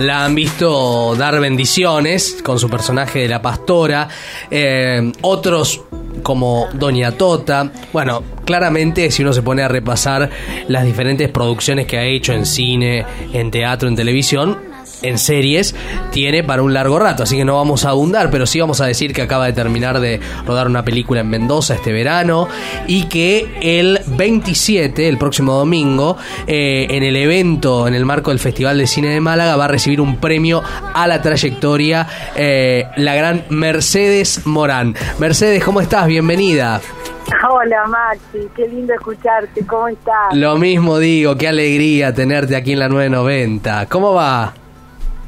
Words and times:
la 0.00 0.24
han 0.24 0.34
visto 0.34 1.14
dar 1.14 1.38
bendiciones 1.40 2.38
con 2.42 2.58
su 2.58 2.68
personaje 2.70 3.20
de 3.20 3.28
la 3.28 3.42
pastora, 3.42 4.08
eh, 4.50 5.12
otros 5.20 5.82
como 6.22 6.68
Doña 6.72 7.12
Tota. 7.12 7.70
Bueno, 7.92 8.22
claramente 8.44 9.10
si 9.10 9.22
uno 9.22 9.32
se 9.32 9.42
pone 9.42 9.62
a 9.62 9.68
repasar 9.68 10.30
las 10.68 10.84
diferentes 10.84 11.28
producciones 11.28 11.86
que 11.86 11.98
ha 11.98 12.04
hecho 12.04 12.32
en 12.32 12.46
cine, 12.46 13.04
en 13.32 13.50
teatro, 13.50 13.88
en 13.88 13.96
televisión, 13.96 14.69
en 15.02 15.18
series 15.18 15.74
tiene 16.10 16.42
para 16.42 16.62
un 16.62 16.74
largo 16.74 16.98
rato, 16.98 17.22
así 17.22 17.36
que 17.36 17.44
no 17.44 17.56
vamos 17.56 17.84
a 17.84 17.90
abundar, 17.90 18.30
pero 18.30 18.46
sí 18.46 18.60
vamos 18.60 18.80
a 18.80 18.86
decir 18.86 19.12
que 19.12 19.22
acaba 19.22 19.46
de 19.46 19.52
terminar 19.52 20.00
de 20.00 20.20
rodar 20.46 20.66
una 20.66 20.84
película 20.84 21.20
en 21.20 21.28
Mendoza 21.28 21.74
este 21.74 21.92
verano 21.92 22.48
y 22.86 23.04
que 23.08 23.58
el 23.62 24.00
27, 24.06 25.08
el 25.08 25.18
próximo 25.18 25.54
domingo, 25.54 26.16
eh, 26.46 26.86
en 26.90 27.02
el 27.02 27.16
evento, 27.16 27.86
en 27.86 27.94
el 27.94 28.04
marco 28.04 28.30
del 28.30 28.38
Festival 28.38 28.78
de 28.78 28.86
Cine 28.86 29.08
de 29.08 29.20
Málaga, 29.20 29.56
va 29.56 29.66
a 29.66 29.68
recibir 29.68 30.00
un 30.00 30.16
premio 30.16 30.62
a 30.94 31.06
la 31.06 31.22
trayectoria 31.22 32.06
eh, 32.36 32.86
la 32.96 33.14
gran 33.14 33.44
Mercedes 33.48 34.46
Morán. 34.46 34.94
Mercedes, 35.18 35.64
¿cómo 35.64 35.80
estás? 35.80 36.06
Bienvenida. 36.06 36.80
Hola 37.48 37.86
Maxi, 37.86 38.48
qué 38.56 38.66
lindo 38.66 38.92
escucharte, 38.92 39.64
¿cómo 39.64 39.88
estás? 39.88 40.34
Lo 40.34 40.56
mismo 40.56 40.98
digo, 40.98 41.36
qué 41.36 41.48
alegría 41.48 42.12
tenerte 42.12 42.56
aquí 42.56 42.72
en 42.72 42.80
la 42.80 42.88
990. 42.88 43.86
¿Cómo 43.86 44.12
va? 44.12 44.52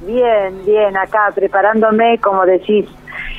Bien, 0.06 0.64
bien, 0.64 0.96
acá 0.96 1.30
preparándome, 1.34 2.18
como 2.18 2.44
decís 2.44 2.88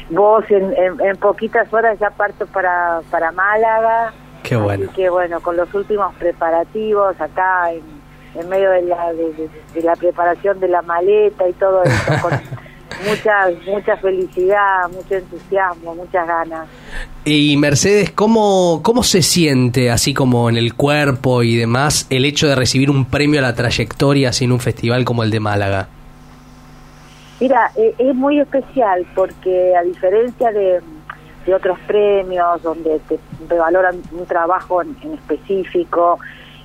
vos, 0.10 0.44
en, 0.50 0.74
en, 1.00 1.18
poquitas 1.18 1.72
horas 1.74 1.98
ya 2.00 2.10
parto 2.12 2.46
para, 2.48 3.02
para 3.10 3.32
Málaga. 3.32 4.14
Qué 4.44 4.56
bueno. 4.56 4.86
Así 4.86 4.96
que 4.96 5.10
bueno, 5.10 5.40
con 5.42 5.58
los 5.58 5.74
últimos 5.74 6.14
preparativos 6.16 7.20
acá 7.20 7.72
en, 7.72 7.82
en 8.40 8.50
medio 8.50 8.70
de 8.72 8.82
la, 8.84 9.14
de, 9.14 9.82
la 9.82 9.96
preparación 9.96 10.60
de 10.60 10.68
la 10.68 10.82
maleta 10.82 11.48
y 11.48 11.54
todo 11.54 11.84
eso, 11.84 12.14
con 12.22 12.32
mucha, 13.08 13.50
mucha 13.66 13.98
felicidad, 13.98 14.90
mucho 14.92 15.16
entusiasmo, 15.16 15.96
muchas 15.96 16.28
ganas. 16.28 16.68
Y 17.26 17.56
Mercedes, 17.56 18.12
¿cómo, 18.12 18.82
¿cómo 18.84 19.02
se 19.04 19.22
siente, 19.22 19.90
así 19.90 20.14
como 20.14 20.50
en 20.50 20.58
el 20.58 20.74
cuerpo 20.74 21.42
y 21.42 21.56
demás, 21.56 22.06
el 22.10 22.26
hecho 22.26 22.48
de 22.48 22.56
recibir 22.56 22.90
un 22.90 23.06
premio 23.06 23.40
a 23.40 23.44
la 23.44 23.56
trayectoria 23.56 24.32
en 24.42 24.52
un 24.52 24.60
festival 24.60 25.06
como 25.06 25.24
el 25.24 25.32
de 25.32 25.40
Málaga? 25.40 25.88
Mira, 27.44 27.72
eh, 27.76 27.94
es 27.98 28.16
muy 28.16 28.40
especial 28.40 29.06
porque 29.14 29.76
a 29.76 29.84
diferencia 29.84 30.50
de, 30.54 30.80
otros 31.54 31.78
premios 31.86 32.64
donde 32.64 33.02
te, 33.10 33.20
valoran 33.58 34.02
un 34.14 34.26
trabajo 34.26 34.82
en, 34.82 34.96
específico, 35.14 36.20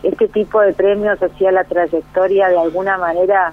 este 0.05 0.29
tipo 0.29 0.61
de 0.61 0.73
premios 0.75 1.21
hacia 1.21 1.51
la 1.51 1.65
trayectoria 1.65 2.49
de 2.49 2.61
alguna 2.61 2.97
manera 2.97 3.53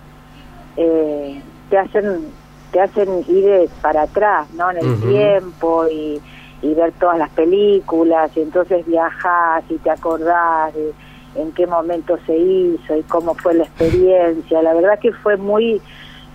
eh, 0.78 1.42
te 1.72 1.80
hacen 1.80 2.28
te 2.72 2.80
hacen 2.80 3.26
ir 3.28 3.72
para 3.82 4.04
atrás, 4.04 4.48
¿no? 4.54 4.70
En 4.70 4.78
el 4.78 5.02
tiempo 5.02 5.88
y, 5.88 6.22
ver 6.62 6.92
todas 7.00 7.17
las 7.17 7.32
películas 7.32 8.30
y 8.38 8.42
entonces 8.42 8.86
viajas 8.86 9.64
y 9.70 9.78
te 9.78 9.89
acordás 9.89 10.76
de 10.76 10.94
en 11.42 11.52
qué 11.54 11.66
momento 11.66 12.20
se 12.28 12.38
hizo 12.38 12.95
y 12.95 13.02
cómo 13.04 13.34
fue 13.34 13.56
la 13.56 13.64
experiencia. 13.64 14.62
La 14.62 14.76
verdad 14.76 15.00
que 15.00 15.12
fue 15.12 15.38
muy 15.38 15.82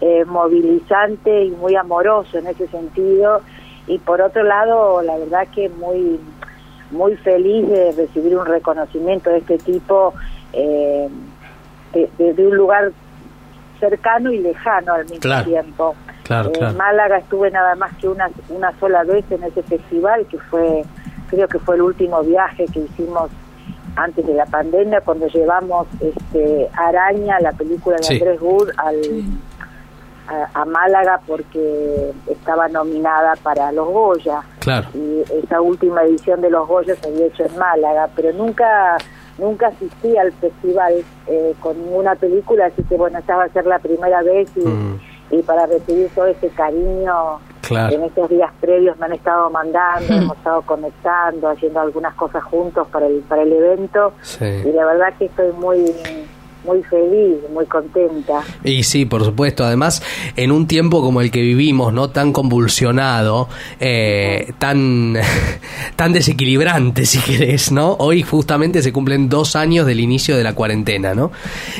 eh, 0.01 0.25
movilizante 0.25 1.45
y 1.45 1.51
muy 1.51 1.77
amoroso 1.77 2.39
en 2.39 2.47
ese 2.47 2.67
sentido. 2.69 3.41
Y 3.87 3.99
por 3.99 4.21
otro 4.21 4.43
lado 4.43 5.03
la 5.03 5.17
verdad 5.19 5.47
que 5.55 5.69
muy 5.69 6.21
muy 6.91 7.17
feliz 7.17 7.69
de 7.69 7.93
recibir 7.93 8.37
un 8.37 8.47
reconocimiento 8.47 9.31
de 9.31 9.39
este 9.39 9.59
tipo 9.59 10.13
eh, 10.53 11.09
de, 11.93 12.47
un 12.47 12.57
lugar 12.57 12.93
cercano 13.79 14.33
y 14.33 14.39
lejano 14.39 14.95
al 14.95 15.07
mismo 15.07 15.45
tiempo. 15.45 15.95
en 16.29 16.77
Málaga 16.77 17.19
estuve 17.19 17.51
nada 17.51 17.75
más 17.77 17.95
que 17.97 18.09
una, 18.09 18.29
una 18.49 18.73
sola 18.79 19.05
vez 19.05 19.25
en 19.31 19.43
ese 19.45 19.63
festival, 19.63 20.27
que 20.27 20.39
fue, 20.39 20.83
creo 21.29 21.49
que 21.49 21.59
fue 21.59 21.77
el 21.77 21.83
último 21.83 22.23
viaje 22.23 22.67
que 22.67 22.81
hicimos 22.81 23.31
antes 23.97 24.25
de 24.25 24.35
la 24.35 24.47
pandemia, 24.47 25.01
cuando 25.01 25.27
llevamos 25.27 25.89
este, 26.01 26.69
Araña, 26.75 27.41
la 27.41 27.53
película 27.53 27.97
de 27.97 28.15
Andrés 28.15 28.41
Wood, 28.41 28.71
al, 28.77 28.97
a, 30.55 30.65
Málaga 30.65 31.21
porque 31.27 32.13
estaba 32.29 32.69
nominada 32.69 33.35
para 33.43 33.73
los 33.73 33.89
Goya. 33.89 34.43
Y 34.95 35.23
esa 35.43 35.61
última 35.61 36.03
edición 36.05 36.41
de 36.41 36.51
los 36.51 36.67
Goya 36.69 36.95
se 36.97 37.09
había 37.09 37.27
hecho 37.27 37.45
en 37.45 37.59
Málaga, 37.59 38.09
pero 38.15 38.33
nunca 38.33 38.97
nunca 39.39 39.69
asistí 39.69 40.17
al 40.19 40.33
festival 40.33 41.03
eh, 41.27 41.55
con 41.61 41.77
ninguna 41.83 42.15
película, 42.15 42.67
así 42.67 42.83
que 42.83 42.97
bueno, 42.97 43.19
esta 43.19 43.37
va 43.37 43.45
a 43.45 43.49
ser 43.49 43.65
la 43.67 43.79
primera 43.79 44.23
vez 44.23 44.51
y, 44.55 44.61
mm. 44.61 45.01
y 45.31 45.43
para 45.43 45.65
recibir 45.65 46.11
todo 46.15 46.27
ese 46.27 46.51
cariño 46.51 47.41
en 47.71 48.05
estos 48.05 48.29
días 48.29 48.51
previos 48.61 48.99
me 48.99 49.07
han 49.07 49.13
estado 49.13 49.51
mandando, 49.51 50.13
hemos 50.13 50.37
estado 50.37 50.63
conectando, 50.63 51.49
haciendo 51.49 51.81
algunas 51.81 52.15
cosas 52.15 52.43
juntos 52.45 52.87
para 52.89 53.07
el, 53.07 53.21
para 53.21 53.43
el 53.43 53.53
evento 53.53 54.13
y 54.41 54.73
la 54.73 54.85
verdad 54.85 55.15
que 55.19 55.27
estoy 55.27 55.53
muy 55.53 55.95
muy 56.65 56.83
feliz, 56.85 57.37
muy 57.53 57.67
contenta. 57.67 58.43
Y 58.65 58.83
sí, 58.83 59.05
por 59.07 59.25
supuesto. 59.25 59.65
Además, 59.65 60.03
en 60.37 60.53
un 60.53 60.67
tiempo 60.67 61.01
como 61.01 61.21
el 61.21 61.31
que 61.31 61.41
vivimos, 61.41 61.93
no 61.93 62.11
tan 62.11 62.33
convulsionado, 62.33 63.49
eh, 63.79 64.53
tan 64.59 65.17
tan 65.97 66.13
desequilibrante, 66.13 67.07
si 67.07 67.19
querés, 67.19 67.73
¿no? 67.73 67.97
Hoy 67.99 68.23
justamente 68.23 68.83
se 68.83 68.93
cumplen 68.93 69.29
dos 69.29 69.57
años 69.57 69.87
del 69.87 70.01
inicio 70.01 70.37
de 70.37 70.45
la 70.45 70.55
cuarentena, 70.55 71.15
¿no? 71.15 71.31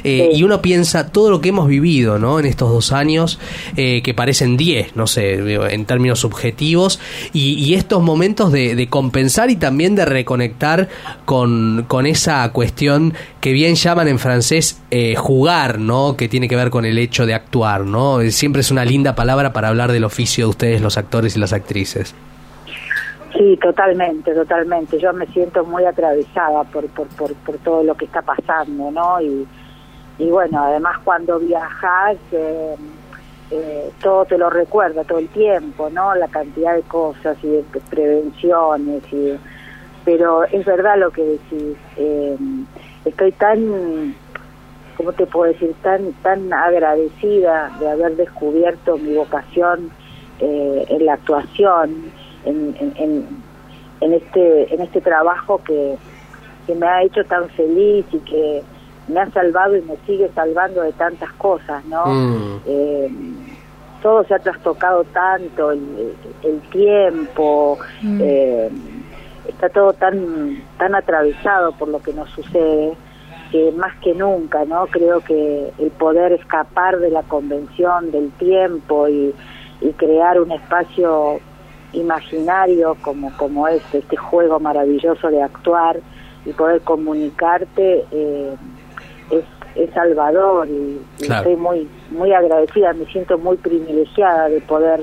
Eh, 0.05 0.31
y 0.33 0.43
uno 0.43 0.63
piensa 0.63 1.11
todo 1.11 1.31
lo 1.31 1.41
que 1.41 1.51
hemos 1.51 1.69
vivido, 1.69 2.19
¿no? 2.19 2.39
En 2.39 2.47
estos 2.47 2.71
dos 2.71 2.93
años 2.93 3.39
eh, 3.77 4.03
que 4.03 4.15
parecen 4.15 4.57
diez, 4.57 4.97
no 4.97 5.07
sé, 5.07 5.35
en 5.35 5.85
términos 5.85 6.21
subjetivos, 6.21 7.01
y, 7.33 7.71
estos 7.71 8.03
momentos 8.03 8.51
de, 8.51 8.75
de, 8.75 8.89
compensar 8.89 9.49
y 9.49 9.57
también 9.57 9.95
de 9.95 10.05
reconectar 10.05 10.89
con, 11.25 11.85
con 11.87 12.05
esa 12.05 12.51
cuestión 12.51 13.15
que 13.41 13.53
bien 13.53 13.75
llaman 13.75 14.09
en 14.09 14.19
francés 14.19 14.83
eh, 14.91 15.15
jugar, 15.17 15.79
¿no? 15.79 16.17
Que 16.17 16.29
tiene 16.29 16.47
que 16.47 16.57
ver 16.57 16.71
con 16.71 16.85
el 16.85 16.99
hecho 16.99 17.25
de 17.25 17.35
actuar, 17.35 17.83
¿no? 17.83 18.21
Siempre 18.31 18.61
es 18.61 18.71
una 18.71 18.85
linda 18.85 19.15
palabra 19.15 19.53
para 19.53 19.69
hablar 19.69 19.93
del 19.93 20.05
oficio 20.05 20.45
de 20.45 20.51
ustedes, 20.51 20.81
los 20.83 20.99
actores 20.99 21.37
y 21.37 21.41
las 21.41 21.53
actrices. 21.53 22.15
Sí, 23.37 23.59
totalmente, 23.63 24.35
totalmente. 24.35 24.99
Yo 24.99 25.13
me 25.15 25.27
siento 25.29 25.65
muy 25.65 25.85
atravesada 25.85 26.65
por, 26.65 26.87
por, 26.89 27.07
por, 27.09 27.59
todo 27.65 27.83
lo 27.83 27.95
que 27.95 28.05
está 28.05 28.21
pasando, 28.21 28.91
¿no? 28.91 29.21
Y, 29.23 29.47
bueno, 30.29 30.63
además 30.63 30.99
cuando 31.03 31.39
viajas, 31.39 32.19
eh, 32.33 32.75
eh, 33.51 33.91
todo 34.03 34.27
te 34.27 34.37
lo 34.37 34.51
recuerda 34.51 35.05
todo 35.05 35.19
el 35.19 35.29
tiempo, 35.29 35.89
¿no? 35.89 36.15
La 36.15 36.29
cantidad 36.29 36.75
de 36.75 36.83
cosas 36.83 37.39
y 37.43 37.47
de 37.47 37.65
prevenciones, 37.89 39.03
y, 39.11 39.39
pero 40.05 40.45
es 40.45 40.65
verdad 40.67 40.99
lo 40.99 41.11
que 41.11 41.23
decís. 41.23 41.77
Estoy 43.05 43.33
tan 43.33 44.15
¿cómo 45.01 45.15
te 45.15 45.25
puedo 45.25 45.51
decir? 45.51 45.75
Tan, 45.83 46.13
tan 46.23 46.53
agradecida 46.53 47.71
de 47.81 47.91
haber 47.91 48.17
descubierto 48.17 48.99
mi 48.99 49.15
vocación 49.15 49.91
eh, 50.41 50.85
en 50.91 51.07
la 51.07 51.15
actuación, 51.15 52.13
en, 52.45 52.77
en, 52.79 53.27
en, 54.03 54.13
este, 54.13 54.75
en 54.75 54.83
este 54.83 55.01
trabajo 55.01 55.63
que, 55.65 55.97
que 56.67 56.75
me 56.75 56.87
ha 56.87 57.03
hecho 57.03 57.25
tan 57.25 57.49
feliz 57.49 58.05
y 58.13 58.19
que 58.19 58.63
me 59.09 59.21
ha 59.21 59.31
salvado 59.31 59.75
y 59.75 59.81
me 59.81 59.97
sigue 60.07 60.29
salvando 60.35 60.83
de 60.83 60.93
tantas 60.93 61.33
cosas, 61.33 61.83
¿no? 61.87 62.05
Mm. 62.05 62.61
Eh, 62.67 63.11
todo 64.03 64.25
se 64.25 64.35
ha 64.35 64.39
trastocado 64.39 65.05
tanto, 65.05 65.71
el, 65.71 66.15
el 66.43 66.61
tiempo, 66.69 67.79
mm. 68.03 68.21
eh, 68.23 68.71
está 69.61 69.69
todo 69.69 69.93
tan, 69.93 70.63
tan 70.79 70.95
atravesado 70.95 71.73
por 71.73 71.89
lo 71.89 72.01
que 72.01 72.15
nos 72.15 72.31
sucede 72.31 72.95
que 73.53 73.73
más 73.73 73.95
que 74.01 74.15
nunca, 74.15 74.65
¿no? 74.65 74.87
Creo 74.87 75.21
que 75.21 75.71
el 75.79 75.91
poder 75.91 76.33
escapar 76.33 76.99
de 76.99 77.11
la 77.11 77.23
convención 77.25 78.11
del 78.11 78.31
tiempo 78.33 79.09
y, 79.09 79.35
crear 79.97 80.39
un 80.41 80.53
espacio 80.53 81.41
imaginario 81.95 82.95
como, 83.01 83.35
como 83.39 83.67
este, 83.67 83.99
este 83.99 84.17
juego 84.17 84.61
maravilloso 84.61 85.29
de 85.29 85.43
actuar 85.43 86.01
y 86.45 86.53
poder 86.53 86.83
comunicarte 86.83 88.05
eh, 88.11 88.55
es, 89.31 89.45
es 89.75 89.91
salvador 89.95 90.69
y, 90.69 91.01
estoy 91.19 91.57
muy 91.57 91.89
muy 92.11 92.33
agradecida, 92.35 92.93
me 92.93 93.07
siento 93.07 93.39
muy 93.39 93.57
privilegiada 93.57 94.51
de 94.51 94.61
poder 94.61 95.01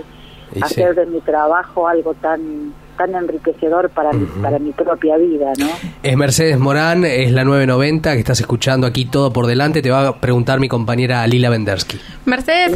hacer 0.61 0.93
de 0.93 1.07
mi 1.07 1.21
trabajo 1.21 1.87
algo 1.87 2.13
tan 2.13 2.73
tan 2.97 3.15
enriquecedor 3.15 3.89
para, 3.91 4.11
mi, 4.11 4.25
para 4.41 4.59
mi 4.59 4.71
propia 4.71 5.17
vida, 5.17 5.53
¿no? 5.57 5.67
Es 6.03 6.17
Mercedes 6.17 6.57
Morán, 6.59 7.05
es 7.05 7.31
la 7.31 7.43
990, 7.43 8.13
que 8.13 8.19
estás 8.19 8.39
escuchando 8.39 8.87
aquí 8.87 9.05
todo 9.05 9.31
por 9.31 9.47
delante. 9.47 9.81
Te 9.81 9.89
va 9.89 10.07
a 10.07 10.19
preguntar 10.19 10.59
mi 10.59 10.67
compañera 10.67 11.25
Lila 11.27 11.49
Vendersky. 11.49 11.99
Mercedes, 12.25 12.73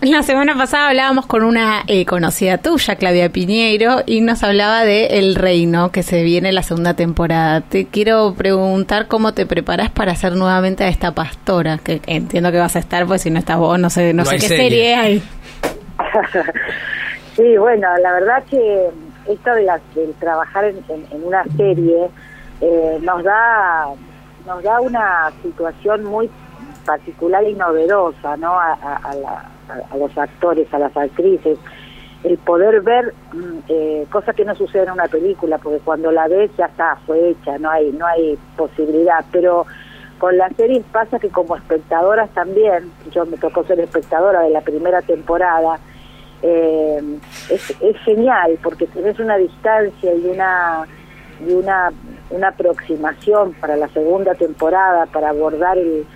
la, 0.00 0.22
semana 0.22 0.56
pasada 0.56 0.88
hablábamos 0.88 1.26
con 1.26 1.44
una 1.44 1.82
eh, 1.86 2.04
conocida 2.06 2.58
tuya, 2.58 2.96
Claudia 2.96 3.30
Piñeiro, 3.30 4.02
y 4.06 4.20
nos 4.22 4.42
hablaba 4.42 4.84
de 4.84 5.18
El 5.18 5.34
Reino, 5.34 5.92
que 5.92 6.02
se 6.02 6.22
viene 6.22 6.52
la 6.52 6.62
segunda 6.62 6.94
temporada. 6.94 7.60
Te 7.60 7.86
quiero 7.86 8.34
preguntar 8.34 9.06
cómo 9.06 9.34
te 9.34 9.46
preparas 9.46 9.90
para 9.90 10.12
hacer 10.12 10.32
nuevamente 10.32 10.84
a 10.84 10.88
esta 10.88 11.12
pastora, 11.12 11.78
que 11.78 12.00
entiendo 12.06 12.50
que 12.50 12.58
vas 12.58 12.76
a 12.76 12.78
estar, 12.78 13.06
pues 13.06 13.22
si 13.22 13.30
no 13.30 13.38
estás 13.38 13.58
vos, 13.58 13.78
no 13.78 13.90
sé, 13.90 14.14
no, 14.14 14.24
sé 14.24 14.36
qué 14.36 14.48
serie, 14.48 14.94
hay. 14.94 15.22
sí, 17.36 17.56
bueno, 17.58 17.88
la 18.02 18.12
verdad 18.12 18.42
que 18.50 18.88
esto 19.26 19.54
de, 19.54 19.62
la, 19.64 19.80
trabajar 20.18 20.64
en, 20.64 20.82
una 21.22 21.44
serie 21.56 22.10
eh, 22.60 22.98
nos 23.02 23.22
da 23.24 23.86
nos 24.46 24.62
da 24.62 24.80
una 24.80 25.30
situación 25.42 26.04
muy 26.04 26.30
particular 26.84 27.44
y 27.44 27.54
novedosa 27.54 28.36
¿no? 28.36 28.58
a, 28.58 28.72
a, 28.72 29.96
los 29.96 30.16
actores, 30.18 30.72
a 30.72 30.78
las 30.78 30.96
actrices, 30.96 31.58
el 32.24 32.38
poder 32.38 32.80
ver 32.82 33.14
mm, 33.32 33.58
eh, 33.68 34.06
cosas 34.10 34.34
que 34.34 34.44
no 34.44 34.54
suceden 34.54 34.88
en 34.88 34.94
una 34.94 35.06
película, 35.06 35.58
porque 35.58 35.78
cuando 35.78 36.10
la 36.10 36.28
ves 36.28 36.50
ya 36.56 36.66
está, 36.66 36.96
fue 37.06 37.30
hecha, 37.30 37.58
no 37.58 37.70
hay, 37.70 37.92
no 37.92 38.06
hay 38.06 38.38
posibilidad, 38.56 39.24
pero 39.30 39.66
con 40.18 40.36
la 40.36 40.50
serie 40.50 40.82
pasa 40.92 41.18
que 41.18 41.30
como 41.30 41.56
espectadoras 41.56 42.28
también, 42.30 42.90
yo 43.10 43.24
me 43.24 43.38
tocó 43.38 43.64
ser 43.64 43.80
espectadora 43.80 44.42
de 44.42 44.50
la 44.50 44.60
primera 44.60 45.00
temporada, 45.00 45.78
eh, 46.42 47.18
es, 47.50 47.70
es, 47.80 47.96
genial 48.04 48.58
porque 48.62 48.86
tenés 48.86 49.18
una 49.18 49.36
distancia 49.36 50.14
y 50.14 50.26
una 50.26 50.86
y 51.46 51.52
una 51.52 51.90
una 52.30 52.48
aproximación 52.48 53.52
para 53.54 53.76
la 53.76 53.88
segunda 53.88 54.34
temporada 54.34 55.06
para 55.06 55.30
abordar 55.30 55.76
el, 55.76 56.06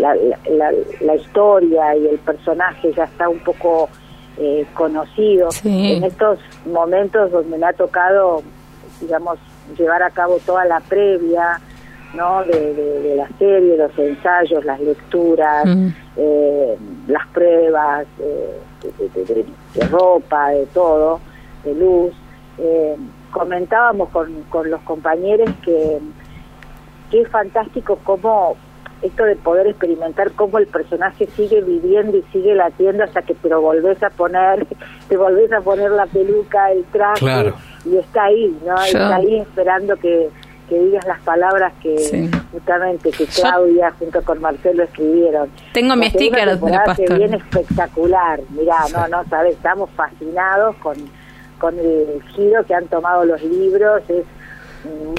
la, 0.00 1.14
historia 1.14 1.96
y 1.96 2.06
el 2.06 2.18
personaje 2.18 2.92
ya 2.92 3.04
está 3.04 3.28
un 3.28 3.40
poco 3.40 3.88
eh, 4.38 4.66
conocido 4.74 5.48
en 5.64 6.02
estos 6.04 6.38
momentos 6.66 7.30
donde 7.30 7.58
me 7.58 7.66
ha 7.66 7.72
tocado 7.72 8.42
digamos 9.00 9.38
llevar 9.76 10.02
a 10.02 10.10
cabo 10.10 10.38
toda 10.46 10.64
la 10.64 10.80
previa 10.80 11.60
¿no? 12.14 12.44
De, 12.44 13.14
la 13.16 13.28
serie, 13.38 13.76
los 13.76 13.96
ensayos, 13.98 14.64
las 14.64 14.80
lecturas, 14.80 15.66
mm. 15.66 15.88
eh, 16.16 16.76
las 17.08 17.26
pruebas 17.28 18.06
eh, 18.20 18.58
de, 19.74 19.86
ropa, 19.86 20.50
de 20.50 20.66
todo, 20.66 21.20
de 21.64 21.74
luz. 21.74 22.12
Eh, 22.58 22.96
comentábamos 23.30 24.10
con, 24.10 24.42
con 24.44 24.70
los 24.70 24.80
compañeros 24.82 25.50
que, 25.64 25.98
que 27.10 27.22
es 27.22 27.28
fantástico 27.28 27.98
cómo 28.04 28.56
esto 29.02 29.24
de 29.24 29.36
poder 29.36 29.66
experimentar 29.66 30.32
cómo 30.32 30.58
el 30.58 30.66
personaje 30.66 31.26
sigue 31.36 31.60
viviendo 31.60 32.16
y 32.16 32.22
sigue 32.32 32.54
latiendo 32.54 33.04
hasta 33.04 33.22
que 33.22 33.34
te 33.34 33.48
lo 33.48 33.60
volvés 33.60 34.02
a 34.02 34.10
poner, 34.10 34.66
te 35.08 35.16
volvés 35.16 35.52
a 35.52 35.60
poner 35.60 35.90
la 35.90 36.06
peluca, 36.06 36.72
el 36.72 36.84
traje 36.84 37.52
y 37.84 37.96
está 37.96 38.24
ahí, 38.24 38.58
¿no? 38.64 38.76
Está 38.82 39.16
ahí 39.16 39.40
esperando 39.40 39.96
que, 39.96 40.30
que 40.68 40.78
digas 40.78 41.04
las 41.06 41.20
palabras 41.20 41.72
que 41.82 42.30
justamente 42.52 43.10
que 43.10 43.26
Claudia 43.26 43.92
junto 43.98 44.22
con 44.22 44.40
Marcelo 44.40 44.84
escribieron. 44.84 45.50
Tengo 45.72 45.96
mi 45.96 46.08
sticker 46.10 46.58
de 46.58 46.70
pastor. 46.84 47.18
viene 47.18 47.36
espectacular. 47.36 48.40
Mirá, 48.50 48.78
no, 48.92 49.08
no, 49.08 49.24
sabes, 49.28 49.54
estamos 49.54 49.90
fascinados 49.90 50.76
con, 50.76 50.96
con 51.58 51.78
el 51.78 52.22
giro 52.34 52.64
que 52.64 52.74
han 52.74 52.86
tomado 52.86 53.24
los 53.24 53.42
libros. 53.42 54.02
Es 54.08 54.24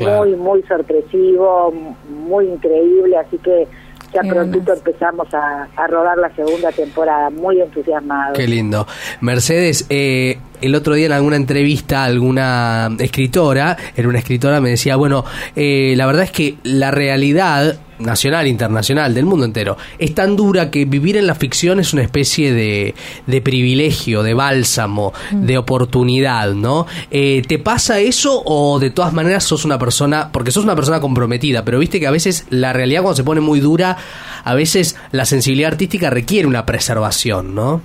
muy, 0.01 0.35
muy 0.35 0.63
sorpresivo, 0.63 1.73
muy 2.09 2.47
increíble, 2.47 3.17
así 3.17 3.37
que 3.37 3.67
ya 4.15 4.21
prontito 4.21 4.73
empezamos 4.73 5.27
a, 5.33 5.67
rodar 5.87 6.17
la 6.17 6.33
segunda 6.35 6.71
temporada, 6.71 7.29
muy 7.29 7.61
entusiasmado. 7.61 8.33
Qué 8.33 8.47
lindo. 8.47 8.87
Mercedes, 9.21 9.85
eh, 9.89 10.39
el 10.61 10.73
otro 10.73 10.95
día 10.95 11.07
en 11.07 11.11
alguna 11.11 11.35
entrevista 11.35 12.03
alguna 12.03 12.89
escritora, 12.99 13.77
era 13.95 14.07
una 14.07 14.19
escritora, 14.19 14.61
me 14.61 14.69
decía, 14.69 14.95
bueno, 14.95 15.25
eh, 15.55 15.93
la 15.97 16.05
verdad 16.05 16.23
es 16.23 16.31
que 16.31 16.55
la 16.63 16.91
realidad 16.91 17.77
nacional, 17.99 18.47
internacional, 18.47 19.13
del 19.13 19.25
mundo 19.25 19.45
entero, 19.45 19.77
es 19.97 20.13
tan 20.13 20.35
dura 20.35 20.71
que 20.71 20.85
vivir 20.85 21.17
en 21.17 21.27
la 21.27 21.35
ficción 21.35 21.79
es 21.79 21.93
una 21.93 22.01
especie 22.01 22.53
de, 22.53 22.93
de 23.27 23.41
privilegio, 23.41 24.23
de 24.23 24.33
bálsamo, 24.33 25.13
mm. 25.31 25.45
de 25.45 25.57
oportunidad, 25.57 26.53
¿no? 26.53 26.87
Eh, 27.11 27.41
¿Te 27.47 27.59
pasa 27.59 27.99
eso 27.99 28.41
o 28.45 28.79
de 28.79 28.89
todas 28.89 29.13
maneras 29.13 29.43
sos 29.43 29.65
una 29.65 29.79
persona, 29.79 30.29
porque 30.31 30.51
sos 30.51 30.63
una 30.63 30.75
persona 30.75 30.99
comprometida, 30.99 31.63
pero 31.63 31.79
viste 31.79 31.99
que 31.99 32.07
a 32.07 32.11
veces 32.11 32.45
la 32.49 32.73
realidad 32.73 33.01
cuando 33.01 33.15
se 33.15 33.23
pone 33.23 33.41
muy 33.41 33.59
dura, 33.59 33.97
a 34.43 34.53
veces 34.53 34.97
la 35.11 35.25
sensibilidad 35.25 35.71
artística 35.71 36.09
requiere 36.09 36.47
una 36.47 36.65
preservación, 36.65 37.55
¿no? 37.55 37.81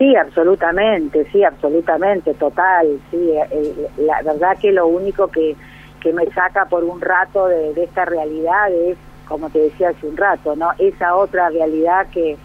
Sí, 0.00 0.16
absolutamente, 0.16 1.26
sí, 1.30 1.44
absolutamente, 1.44 2.32
total, 2.32 2.98
sí. 3.10 3.18
Eh, 3.18 3.46
eh, 3.50 3.88
la 3.98 4.22
verdad 4.22 4.56
que 4.58 4.72
lo 4.72 4.86
único 4.86 5.28
que, 5.28 5.54
que 6.00 6.12
me 6.12 6.26
saca 6.30 6.66
por 6.66 6.84
un 6.84 7.00
rato 7.00 7.46
de, 7.46 7.72
esta 7.82 8.04
realidad 8.04 8.72
es, 8.72 8.96
como 9.28 9.50
te 9.50 9.58
decía 9.60 9.90
hace 9.90 10.06
un 10.06 10.16
rato, 10.16 10.56
¿no? 10.56 10.70
Esa 10.78 11.14
otra 11.14 11.50
realidad 11.50 12.06
que, 12.12 12.36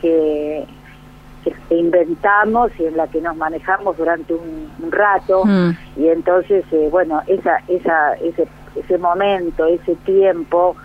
que, 0.00 0.66
inventamos 1.70 2.70
y 2.78 2.86
en 2.86 2.96
la 2.96 3.08
que 3.08 3.20
nos 3.20 3.36
manejamos 3.36 3.96
durante 3.96 4.32
un, 4.32 4.70
rato 4.90 5.44
mm. 5.44 5.70
y 5.96 6.06
entonces, 6.08 6.64
eh, 6.70 6.88
bueno, 6.90 7.20
esa, 7.26 7.58
esa, 7.66 8.12
ese, 8.14 8.46
ese 8.76 8.98
momento, 8.98 9.66
ese 9.66 9.96
tiempo 9.96 10.76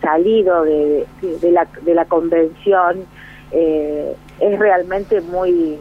salido 0.00 0.62
de, 0.62 1.06
de, 1.20 1.52
la, 1.52 1.66
de 1.82 1.94
la 1.94 2.06
convención, 2.06 3.04
eh, 3.50 4.16
es 4.40 4.58
realmente 4.58 5.20
muy 5.20 5.78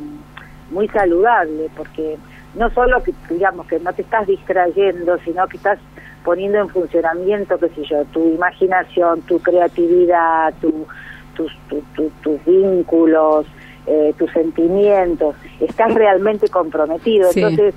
muy 0.71 0.87
saludable 0.89 1.69
porque 1.75 2.17
no 2.55 2.69
solo 2.71 3.03
que 3.03 3.13
digamos 3.29 3.67
que 3.67 3.79
no 3.79 3.93
te 3.93 4.01
estás 4.01 4.27
distrayendo 4.27 5.17
sino 5.19 5.47
que 5.47 5.57
estás 5.57 5.79
poniendo 6.23 6.59
en 6.59 6.69
funcionamiento 6.69 7.57
qué 7.59 7.69
sé 7.69 7.83
yo 7.83 8.05
tu 8.05 8.33
imaginación 8.33 9.21
tu 9.21 9.39
creatividad 9.39 10.53
tu, 10.61 10.85
tus, 11.35 11.51
tus 12.21 12.45
vínculos 12.45 13.45
eh, 13.87 14.15
tus 14.17 14.31
sentimientos. 14.31 15.35
Estás 15.59 15.93
realmente 15.93 16.47
comprometido. 16.47 17.29
Entonces 17.35 17.75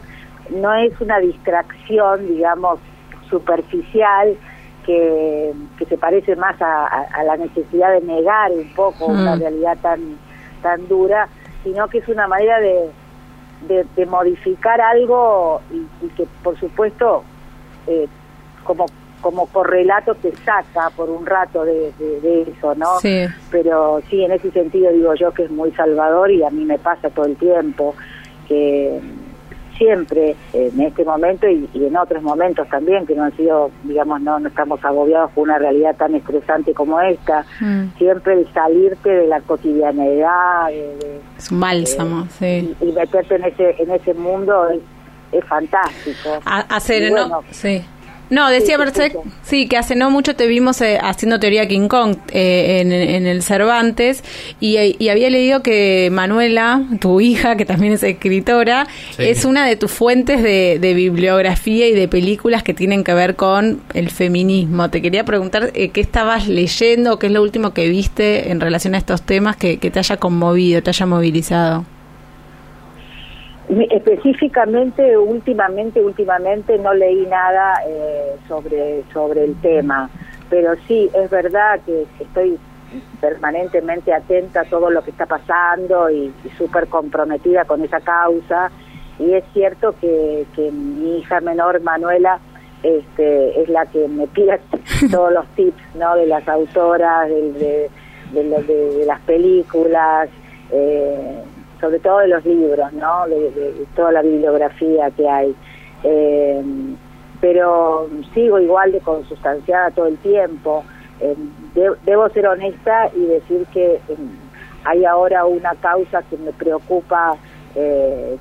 no 0.48 0.72
es 0.72 0.98
una 1.02 1.18
distracción 1.18 2.26
digamos 2.26 2.80
superficial 3.28 4.34
que, 4.86 5.52
que 5.78 5.84
se 5.84 5.98
parece 5.98 6.34
más 6.34 6.56
a, 6.62 7.22
la 7.24 7.36
necesidad 7.36 7.92
de 7.92 8.00
negar 8.00 8.50
un 8.52 8.72
poco 8.74 9.04
una 9.04 9.36
mm. 9.36 9.40
realidad 9.40 9.78
tan 9.82 10.00
tan 10.62 10.88
dura, 10.88 11.28
sino 11.62 11.88
que 11.88 11.98
es 11.98 12.08
una 12.08 12.26
manera 12.26 12.58
de, 12.58 12.88
de, 13.66 14.06
modificar 14.06 14.80
algo 14.80 15.60
y, 15.70 16.08
que 16.08 16.26
por 16.42 16.58
supuesto 16.58 17.24
eh, 17.86 18.06
como 18.64 18.86
como 19.20 19.46
correlato 19.46 20.14
te 20.14 20.32
saca 20.36 20.90
por 20.90 21.10
un 21.10 21.26
rato 21.26 21.64
de, 21.64 21.92
de, 21.98 22.42
eso, 22.42 22.74
¿no? 22.76 22.98
Pero 23.50 24.00
sí, 24.08 24.22
en 24.22 24.30
ese 24.30 24.50
sentido 24.52 24.92
digo 24.92 25.12
yo 25.14 25.32
que 25.32 25.44
es 25.44 25.50
muy 25.50 25.72
salvador 25.72 26.30
y 26.30 26.44
a 26.44 26.50
mí 26.50 26.64
me 26.64 26.78
pasa 26.78 27.10
todo 27.10 27.26
el 27.26 27.36
tiempo 27.36 27.96
que 28.46 29.00
siempre 29.78 30.36
en 30.52 30.80
este 30.80 31.04
momento 31.04 31.48
y, 31.48 31.68
en 31.74 31.96
otros 31.96 32.22
momentos 32.22 32.68
también 32.68 33.06
que 33.06 33.14
no 33.14 33.24
han 33.24 33.36
sido, 33.36 33.70
digamos, 33.84 34.20
no, 34.20 34.38
no 34.38 34.48
estamos 34.48 34.84
agobiados 34.84 35.30
por 35.32 35.44
una 35.44 35.58
realidad 35.58 35.96
tan 35.96 36.14
estresante 36.14 36.74
como 36.74 37.00
esta, 37.00 37.46
mm. 37.60 37.96
siempre 37.96 38.34
el 38.34 38.52
salirte 38.52 39.08
de 39.08 39.26
la 39.28 39.40
cotidianeidad, 39.40 40.70
es 41.38 41.50
un 41.50 41.60
bálsamo, 41.60 42.26
sí. 42.38 42.74
Y, 42.80 42.92
meterte 42.92 43.36
en 43.36 43.44
ese 43.44 43.76
en 43.78 43.90
ese 43.90 44.14
mundo 44.14 44.68
es, 44.68 44.80
es 45.32 45.44
fantástico. 45.44 46.40
hacer, 46.44 47.12
¿no? 47.12 47.42
Sí. 47.50 47.84
No, 48.30 48.50
decía 48.50 48.76
Mercedes, 48.76 49.14
sí, 49.42 49.68
que 49.68 49.78
hace 49.78 49.96
no 49.96 50.10
mucho 50.10 50.36
te 50.36 50.46
vimos 50.46 50.80
eh, 50.82 50.98
haciendo 51.00 51.40
teoría 51.40 51.66
King 51.66 51.88
Kong 51.88 52.16
eh, 52.30 52.80
en, 52.80 53.26
el 53.26 53.42
Cervantes 53.42 54.22
y, 54.60 54.76
había 55.08 55.30
leído 55.30 55.62
que 55.62 56.10
Manuela, 56.12 56.82
tu 57.00 57.20
hija, 57.20 57.56
que 57.56 57.64
también 57.64 57.94
es 57.94 58.02
escritora, 58.02 58.86
es 59.16 59.44
una 59.46 59.66
de 59.66 59.76
tus 59.76 59.90
fuentes 59.90 60.42
de, 60.42 60.94
bibliografía 60.98 61.86
y 61.86 61.94
de 61.94 62.08
películas 62.08 62.62
que 62.62 62.74
tienen 62.74 63.04
que 63.04 63.14
ver 63.14 63.36
con 63.36 63.80
el 63.94 64.10
feminismo. 64.10 64.90
Te 64.90 65.00
quería 65.00 65.24
preguntar 65.24 65.70
eh, 65.74 65.90
qué 65.90 66.00
estabas 66.00 66.48
leyendo, 66.48 67.18
qué 67.18 67.28
es 67.28 67.32
lo 67.32 67.42
último 67.42 67.72
que 67.72 67.88
viste 67.88 68.50
en 68.50 68.60
relación 68.60 68.94
a 68.94 68.98
estos 68.98 69.22
temas 69.22 69.56
que, 69.56 69.78
que 69.78 69.90
te 69.90 69.98
haya 69.98 70.16
conmovido, 70.16 70.82
te 70.82 70.90
haya 70.90 71.06
movilizado. 71.06 71.84
Específicamente, 73.68 75.18
últimamente, 75.18 76.00
últimamente 76.00 76.78
no 76.78 76.94
leí 76.94 77.26
nada 77.26 77.74
eh, 77.86 78.36
sobre, 78.48 79.04
sobre 79.12 79.44
el 79.44 79.60
tema, 79.60 80.08
pero 80.48 80.74
sí, 80.86 81.10
es 81.14 81.28
verdad 81.28 81.78
que 81.84 82.06
estoy 82.18 82.58
permanentemente 83.20 84.14
atenta 84.14 84.62
a 84.62 84.64
todo 84.64 84.90
lo 84.90 85.02
que 85.02 85.10
está 85.10 85.26
pasando 85.26 86.08
y, 86.08 86.32
súper 86.56 86.88
comprometida 86.88 87.66
con 87.66 87.84
esa 87.84 88.00
causa 88.00 88.70
y 89.18 89.34
es 89.34 89.44
cierto 89.52 89.94
que, 90.00 90.46
que 90.54 90.70
mi 90.70 91.18
hija 91.18 91.40
menor, 91.40 91.82
Manuela, 91.82 92.38
este, 92.82 93.60
es 93.60 93.68
la 93.68 93.84
que 93.86 94.06
me 94.08 94.26
pide 94.28 94.60
todos 95.10 95.32
los 95.32 95.46
tips 95.48 95.82
¿no? 95.96 96.14
de 96.16 96.26
las 96.26 96.48
autoras, 96.48 97.28
de, 97.28 97.90
de, 98.32 99.04
las 99.06 99.20
películas, 99.20 100.28
eh, 100.70 101.42
sobre 101.80 101.98
todo 102.00 102.18
de 102.18 102.28
los 102.28 102.44
libros, 102.44 102.92
¿no? 102.92 103.26
de, 103.28 103.86
toda 103.94 104.12
la 104.12 104.22
bibliografía 104.22 105.10
que 105.10 105.28
hay. 105.28 105.54
Eh, 106.04 106.62
pero 107.40 108.08
sigo 108.34 108.58
igual 108.58 108.92
de 108.92 109.00
consustanciada 109.00 109.90
todo 109.90 110.06
el 110.06 110.18
tiempo. 110.18 110.84
Eh, 111.20 111.36
debo 112.04 112.28
ser 112.30 112.46
honesta 112.46 113.10
y 113.14 113.26
decir 113.26 113.66
que 113.72 114.00
hay 114.84 115.04
ahora 115.04 115.44
una 115.44 115.74
causa 115.76 116.22
que 116.22 116.36
me 116.36 116.52
preocupa 116.52 117.36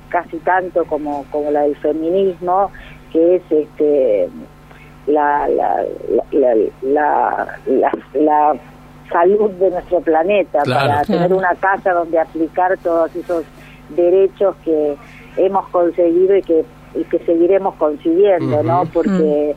casi 0.08 0.38
tanto 0.38 0.84
como, 0.86 1.24
como 1.30 1.52
la 1.52 1.62
del 1.62 1.76
feminismo, 1.76 2.72
que 3.12 3.36
es 3.36 3.42
este 3.50 4.28
la, 5.08 5.48
la, 5.48 5.84
la, 6.82 7.58
la, 8.14 8.56
salud 9.10 9.50
de 9.52 9.70
nuestro 9.70 10.00
planeta, 10.00 10.62
para 10.64 11.02
tener 11.02 11.32
una 11.32 11.54
casa 11.54 11.92
donde 11.92 12.18
aplicar 12.18 12.76
todos 12.78 13.14
esos 13.16 13.44
derechos 13.90 14.56
que 14.64 14.96
hemos 15.36 15.68
conseguido 15.68 16.36
y 16.36 16.42
que, 16.42 16.64
y 16.94 17.04
que 17.04 17.18
seguiremos 17.20 17.74
consiguiendo, 17.76 18.62
¿no? 18.62 18.84
Porque 18.92 19.54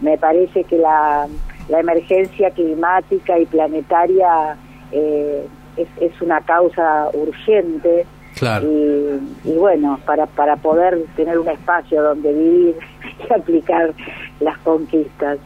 me 0.00 0.18
parece 0.18 0.64
que 0.64 0.78
la, 0.78 1.26
la 1.68 1.80
emergencia 1.80 2.50
climática 2.50 3.38
y 3.38 3.46
planetaria 3.46 4.56
eh, 4.92 5.46
es, 5.76 5.88
es 6.00 6.20
una 6.20 6.40
causa 6.40 7.08
urgente. 7.12 8.06
Y, 9.44 9.52
bueno, 9.52 9.98
para, 10.06 10.26
para 10.26 10.56
poder 10.56 11.04
tener 11.16 11.38
un 11.38 11.48
espacio 11.48 12.02
donde 12.02 12.32
vivir 12.32 12.76
y 13.28 13.32
aplicar 13.32 13.92
las 14.40 14.56
conquistas. 14.58 15.38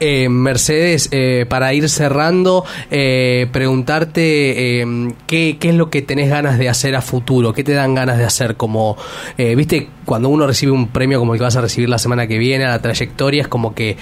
Eh, 0.00 0.28
Mercedes, 0.28 1.08
eh, 1.10 1.44
para 1.48 1.74
ir 1.74 1.88
cerrando, 1.88 2.64
eh, 2.90 3.48
preguntarte 3.52 4.80
eh, 4.80 4.86
¿qué, 5.26 5.56
qué 5.58 5.70
es 5.70 5.74
lo 5.74 5.90
que 5.90 6.02
tenés 6.02 6.30
ganas 6.30 6.56
de 6.58 6.68
hacer 6.68 6.94
a 6.94 7.00
futuro, 7.00 7.52
qué 7.52 7.64
te 7.64 7.72
dan 7.72 7.94
ganas 7.94 8.18
de 8.18 8.24
hacer, 8.24 8.56
como, 8.56 8.96
viste, 9.36 9.88
cuando 10.04 10.28
uno 10.28 10.46
recibe 10.46 10.72
un 10.72 10.88
premio 10.88 11.18
como 11.18 11.34
el 11.34 11.40
que 11.40 11.44
vas 11.44 11.56
a 11.56 11.60
recibir 11.60 11.88
la 11.88 11.98
semana 11.98 12.26
que 12.26 12.38
viene, 12.38 12.64
a 12.64 12.68
la 12.68 12.80
trayectoria, 12.80 13.42
es 13.42 13.48
como 13.48 13.74
que 13.74 13.96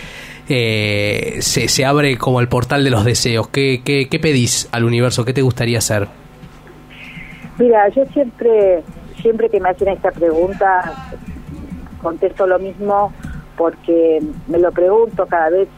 se, 0.46 1.68
se 1.68 1.84
abre 1.84 2.18
como 2.18 2.40
el 2.40 2.48
portal 2.48 2.84
de 2.84 2.90
los 2.90 3.04
deseos, 3.04 3.48
¿Qué, 3.48 3.80
qué, 3.82 4.08
qué 4.08 4.18
pedís 4.18 4.68
al 4.72 4.84
universo, 4.84 5.24
qué 5.24 5.32
te 5.32 5.42
gustaría 5.42 5.78
hacer? 5.78 6.08
Mira, 7.58 7.88
yo 7.88 8.04
siempre, 8.12 8.82
siempre 9.22 9.48
que 9.48 9.60
me 9.60 9.70
hacen 9.70 9.88
esta 9.88 10.10
pregunta, 10.10 11.10
contesto 12.02 12.46
lo 12.46 12.58
mismo 12.58 13.12
porque 13.56 14.20
me 14.46 14.58
lo 14.58 14.70
pregunto 14.72 15.26
cada 15.26 15.48
vez 15.50 15.68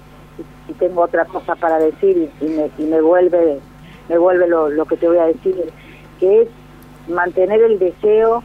si 0.69 0.75
tengo 0.75 1.03
otra 1.03 1.25
cosa 1.25 1.57
para 1.57 1.79
decir 1.79 2.31
y, 2.41 2.45
me, 2.45 2.71
y 2.79 2.83
me 2.83 3.01
vuelve, 3.01 3.59
me 4.09 4.19
vuelve 4.19 4.47
lo, 4.47 4.69
lo 4.69 4.85
que 4.85 4.97
te 4.97 5.09
voy 5.09 5.19
a 5.19 5.27
decir, 5.27 5.57
que 6.21 6.43
es 6.43 6.49
mantener 7.09 7.61
el 7.63 7.79
deseo 7.79 8.45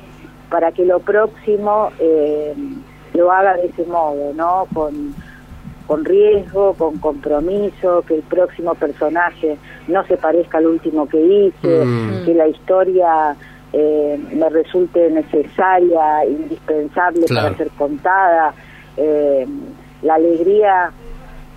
para 0.50 0.72
que 0.72 0.86
lo 0.86 1.00
próximo 1.00 1.90
eh, 2.00 2.56
lo 3.14 3.32
haga 3.32 3.58
de 3.58 3.68
ese 3.68 3.86
modo, 3.86 4.34
¿no? 4.34 4.68
Con, 4.74 5.14
con 5.86 6.06
riesgo, 6.06 6.74
con 6.74 6.98
compromiso, 6.98 8.04
que 8.08 8.16
el 8.16 8.22
próximo 8.24 8.74
personaje 8.76 9.58
no 9.88 10.06
se 10.06 10.18
parezca 10.18 10.60
al 10.60 10.68
último 10.68 11.08
que 11.08 11.22
hice, 11.22 11.86
mm. 11.86 12.26
que 12.26 12.34
la 12.34 12.48
historia 12.48 13.36
eh, 13.74 14.20
me 14.32 14.50
resulte 14.50 15.10
necesaria, 15.10 16.26
indispensable 16.26 17.26
para 17.28 17.56
ser 17.58 17.70
contada, 17.72 18.54
eh, 18.96 19.46
la 20.04 20.16
alegría, 20.16 20.92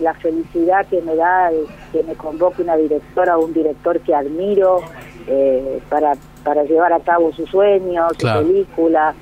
la 0.00 0.14
felicidad 0.14 0.86
que 0.86 1.00
me 1.02 1.16
da 1.16 1.50
que 1.92 2.02
me 2.02 2.14
convoque 2.14 2.62
una 2.62 2.76
directora 2.76 3.38
o 3.38 3.44
un 3.44 3.52
director 3.52 4.00
que 4.00 4.14
admiro 4.14 4.80
eh, 5.26 5.80
para, 5.88 6.12
para 6.44 6.64
llevar 6.64 6.92
a 6.92 7.00
cabo 7.00 7.32
sus 7.32 7.48
sueños, 7.50 8.12
su 8.18 8.26
película. 8.26 9.14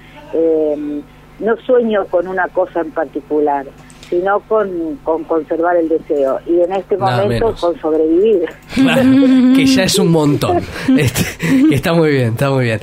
no 1.39 1.57
sueño 1.59 2.07
con 2.07 2.27
una 2.27 2.49
cosa 2.49 2.81
en 2.81 2.91
particular 2.91 3.67
sino 4.15 4.41
con, 4.41 4.97
con 5.03 5.25
conservar 5.25 5.77
el 5.77 5.89
deseo. 5.89 6.39
Y 6.47 6.61
en 6.61 6.73
este 6.73 6.97
momento 6.97 7.55
con 7.61 7.79
sobrevivir. 7.81 8.49
que 9.57 9.67
ya 9.67 9.85
es 9.85 9.99
un 9.99 10.11
montón. 10.13 10.63
Este, 10.97 11.75
está 11.75 11.93
muy 11.93 12.11
bien, 12.11 12.29
está 12.29 12.51
muy 12.51 12.65
bien. 12.65 12.81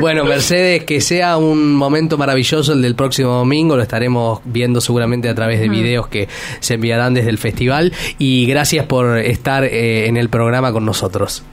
Bueno, 0.00 0.24
Mercedes, 0.24 0.84
que 0.84 1.00
sea 1.00 1.36
un 1.36 1.74
momento 1.74 2.18
maravilloso 2.18 2.72
el 2.72 2.82
del 2.82 2.96
próximo 2.96 3.30
domingo, 3.30 3.76
lo 3.76 3.82
estaremos 3.82 4.40
viendo 4.44 4.80
seguramente 4.80 5.28
a 5.28 5.34
través 5.34 5.60
de 5.60 5.68
videos 5.68 6.08
que 6.08 6.28
se 6.60 6.74
enviarán 6.74 7.14
desde 7.14 7.30
el 7.30 7.38
festival. 7.38 7.92
Y 8.18 8.46
gracias 8.46 8.86
por 8.86 9.18
estar 9.18 9.64
eh, 9.64 10.08
en 10.08 10.16
el 10.16 10.28
programa 10.28 10.72
con 10.72 10.84
nosotros. 10.84 11.44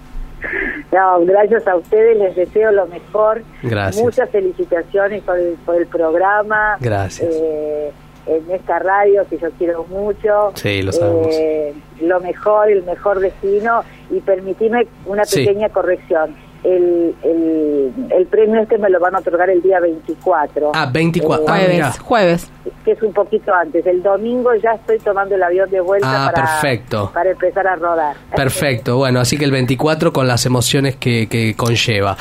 No, 0.91 1.23
gracias 1.23 1.67
a 1.67 1.75
ustedes, 1.75 2.17
les 2.17 2.35
deseo 2.35 2.71
lo 2.71 2.87
mejor. 2.87 3.43
Gracias. 3.61 4.03
Muchas 4.03 4.29
felicitaciones 4.31 5.21
por 5.21 5.37
el, 5.37 5.53
por 5.63 5.75
el 5.75 5.85
programa. 5.85 6.77
Gracias. 6.79 7.29
Eh, 7.31 7.91
en 8.25 8.51
esta 8.51 8.79
radio 8.79 9.25
que 9.29 9.37
yo 9.37 9.49
quiero 9.57 9.85
mucho. 9.85 10.51
Sí, 10.55 10.81
lo 10.81 10.91
sabemos. 10.91 11.27
Eh, 11.31 11.73
lo 12.01 12.19
mejor, 12.19 12.69
el 12.69 12.83
mejor 12.83 13.19
destino. 13.19 13.83
Y 14.11 14.19
permitime 14.21 14.87
una 15.05 15.23
pequeña 15.23 15.69
corrección. 15.69 16.35
El, 16.61 17.15
el, 17.23 17.93
el, 18.09 18.25
premio 18.25 18.59
este 18.61 18.77
me 18.77 18.89
lo 18.89 18.99
van 18.99 19.15
a 19.15 19.19
otorgar 19.19 19.49
el 19.49 19.61
día 19.61 19.79
24. 19.79 20.71
Ah, 20.73 20.89
24. 20.91 21.45
Ah, 21.47 21.57
jueves, 21.57 21.99
jueves. 21.99 22.51
Que 22.83 22.91
es 22.91 23.01
un 23.01 23.13
poquito 23.13 23.53
antes. 23.53 23.85
El 23.85 24.03
domingo 24.03 24.53
ya 24.55 24.71
estoy 24.71 24.99
tomando 24.99 25.35
el 25.35 25.43
avión 25.43 25.69
de 25.69 25.79
vuelta 25.79 26.27
ah, 26.27 26.31
para, 26.31 26.47
perfecto. 26.47 27.11
para 27.13 27.31
empezar 27.31 27.65
a 27.65 27.75
rodar. 27.77 28.17
Perfecto. 28.35 28.97
Bueno, 28.97 29.21
así 29.21 29.37
que 29.37 29.45
el 29.45 29.51
24 29.51 30.11
con 30.11 30.27
las 30.27 30.45
emociones 30.45 30.97
que, 30.97 31.29
que 31.29 31.55
conlleva. 31.55 32.17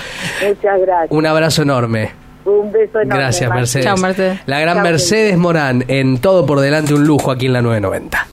Muchas 0.46 0.80
gracias. 0.82 1.10
Un 1.10 1.26
abrazo 1.26 1.62
enorme. 1.62 2.27
Un 2.48 2.72
beso 2.72 3.00
enorme. 3.00 3.22
Gracias, 3.22 3.50
Mercedes. 3.50 4.40
La 4.46 4.60
gran 4.60 4.82
Mercedes 4.82 5.36
Morán 5.36 5.84
en 5.88 6.18
Todo 6.18 6.46
por 6.46 6.60
Delante, 6.60 6.94
un 6.94 7.04
lujo 7.06 7.30
aquí 7.30 7.46
en 7.46 7.52
la 7.52 7.62
990. 7.62 8.26